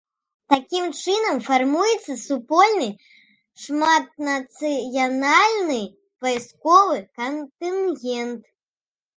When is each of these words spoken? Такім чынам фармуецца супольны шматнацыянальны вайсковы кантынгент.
Такім 0.51 0.85
чынам 1.01 1.35
фармуецца 1.47 2.13
супольны 2.21 2.87
шматнацыянальны 3.65 5.79
вайсковы 6.27 6.97
кантынгент. 7.23 8.41